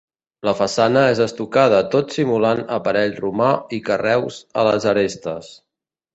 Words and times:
La 0.47 0.51
façana 0.59 1.03
és 1.09 1.19
estucada 1.25 1.81
tot 1.97 2.15
simulant 2.15 2.63
aparell 2.79 3.15
romà 3.21 3.51
i 3.79 3.81
carreus 3.93 4.41
a 4.63 4.67
les 4.71 4.91
arestes. 4.95 5.55